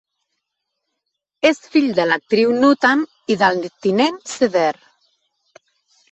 És 1.49 1.59
fill 1.75 1.91
de 1.99 2.05
l'actriu 2.11 2.53
Nutan 2.63 3.03
i 3.33 3.37
del 3.41 3.61
tinent 3.87 4.17
Cdr. 4.31 4.81